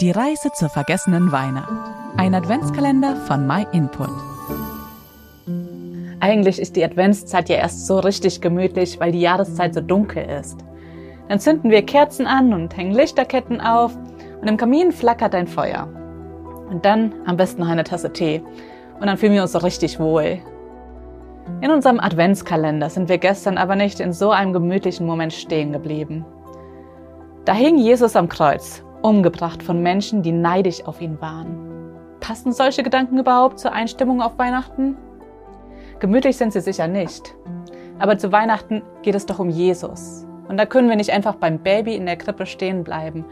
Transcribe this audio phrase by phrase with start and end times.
[0.00, 1.72] Die Reise zur vergessenen Weihnacht.
[2.16, 4.08] Ein Adventskalender von MyInput.
[6.20, 10.64] Eigentlich ist die Adventszeit ja erst so richtig gemütlich, weil die Jahreszeit so dunkel ist.
[11.28, 13.96] Dann zünden wir Kerzen an und hängen Lichterketten auf
[14.40, 15.88] und im Kamin flackert ein Feuer.
[16.70, 18.40] Und dann am besten noch eine Tasse Tee.
[19.00, 20.38] Und dann fühlen wir uns so richtig wohl.
[21.60, 26.24] In unserem Adventskalender sind wir gestern aber nicht in so einem gemütlichen Moment stehen geblieben.
[27.44, 31.68] Da hing Jesus am Kreuz, umgebracht von Menschen, die neidisch auf ihn waren.
[32.20, 34.96] Passen solche Gedanken überhaupt zur Einstimmung auf Weihnachten?
[36.00, 37.34] Gemütlich sind sie sicher nicht.
[37.98, 40.26] Aber zu Weihnachten geht es doch um Jesus.
[40.48, 43.24] Und da können wir nicht einfach beim Baby in der Krippe stehen bleiben.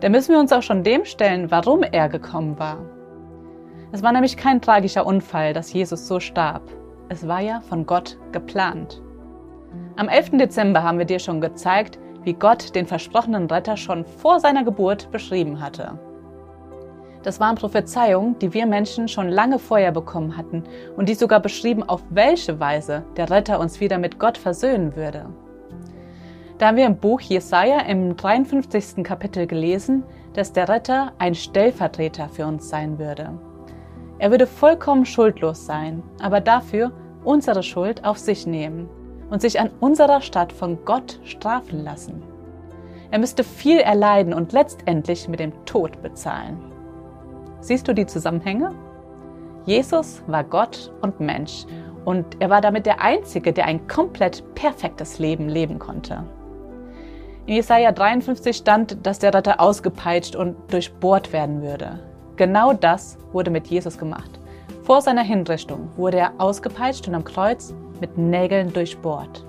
[0.00, 2.78] Da müssen wir uns auch schon dem stellen, warum er gekommen war.
[3.92, 6.62] Es war nämlich kein tragischer Unfall, dass Jesus so starb.
[7.08, 9.00] Es war ja von Gott geplant.
[9.96, 10.30] Am 11.
[10.32, 15.10] Dezember haben wir dir schon gezeigt, wie Gott den versprochenen Retter schon vor seiner Geburt
[15.10, 15.98] beschrieben hatte.
[17.22, 20.64] Das waren Prophezeiungen, die wir Menschen schon lange vorher bekommen hatten
[20.96, 25.26] und die sogar beschrieben, auf welche Weise der Retter uns wieder mit Gott versöhnen würde.
[26.58, 29.02] Da haben wir im Buch Jesaja im 53.
[29.02, 33.30] Kapitel gelesen, dass der Retter ein Stellvertreter für uns sein würde.
[34.18, 36.92] Er würde vollkommen schuldlos sein, aber dafür
[37.24, 38.88] unsere Schuld auf sich nehmen
[39.30, 42.22] und sich an unserer Stadt von Gott strafen lassen.
[43.10, 46.58] Er müsste viel erleiden und letztendlich mit dem Tod bezahlen.
[47.60, 48.74] Siehst du die Zusammenhänge?
[49.66, 51.64] Jesus war Gott und Mensch
[52.04, 56.24] und er war damit der Einzige, der ein komplett perfektes Leben leben konnte.
[57.46, 62.00] In Jesaja 53 stand, dass der Retter ausgepeitscht und durchbohrt werden würde.
[62.36, 64.40] Genau das wurde mit Jesus gemacht.
[64.82, 69.44] Vor seiner Hinrichtung wurde er ausgepeitscht und am Kreuz mit Nägeln durchbohrt.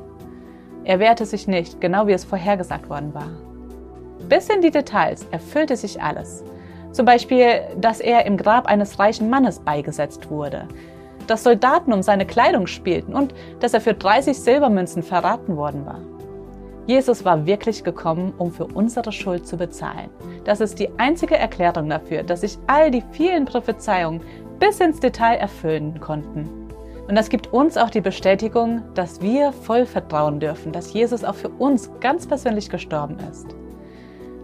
[0.83, 3.29] Er wehrte sich nicht, genau wie es vorhergesagt worden war.
[4.29, 6.43] Bis in die Details erfüllte sich alles.
[6.91, 10.67] Zum Beispiel, dass er im Grab eines reichen Mannes beigesetzt wurde,
[11.27, 15.99] dass Soldaten um seine Kleidung spielten und dass er für 30 Silbermünzen verraten worden war.
[16.87, 20.09] Jesus war wirklich gekommen, um für unsere Schuld zu bezahlen.
[20.43, 24.21] Das ist die einzige Erklärung dafür, dass sich all die vielen Prophezeiungen
[24.59, 26.64] bis ins Detail erfüllen konnten.
[27.07, 31.35] Und das gibt uns auch die Bestätigung, dass wir voll vertrauen dürfen, dass Jesus auch
[31.35, 33.47] für uns ganz persönlich gestorben ist.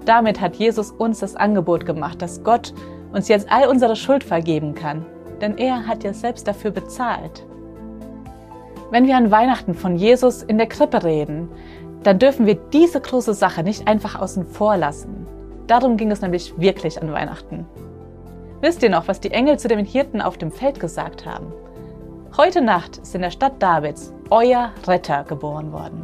[0.05, 2.73] Damit hat Jesus uns das Angebot gemacht, dass Gott
[3.13, 5.05] uns jetzt all unsere Schuld vergeben kann,
[5.41, 7.45] denn er hat ja selbst dafür bezahlt.
[8.91, 11.49] Wenn wir an Weihnachten von Jesus in der Krippe reden,
[12.03, 15.27] dann dürfen wir diese große Sache nicht einfach außen vor lassen.
[15.67, 17.65] Darum ging es nämlich wirklich an Weihnachten.
[18.59, 21.53] Wisst ihr noch, was die Engel zu den Hirten auf dem Feld gesagt haben?
[22.37, 26.01] Heute Nacht ist in der Stadt Davids euer Retter geboren worden.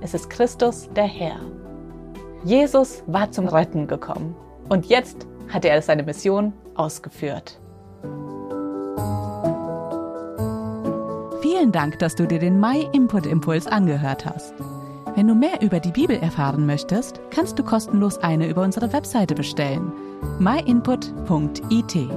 [0.00, 1.38] Es ist Christus der Herr.
[2.42, 4.34] Jesus war zum Retten gekommen
[4.68, 7.60] und jetzt hat er seine Mission ausgeführt.
[11.40, 14.54] Vielen Dank, dass du dir den My Input Impuls angehört hast.
[15.14, 19.36] Wenn du mehr über die Bibel erfahren möchtest, kannst du kostenlos eine über unsere Webseite
[19.36, 19.92] bestellen.
[20.40, 22.10] myinput.it